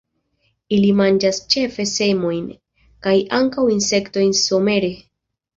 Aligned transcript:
Ili 0.77 0.87
manĝas 1.01 1.41
ĉefe 1.55 1.85
semojn, 1.91 2.49
kaj 3.07 3.15
ankaŭ 3.41 3.67
insektojn 3.77 4.37
somere. 4.45 4.91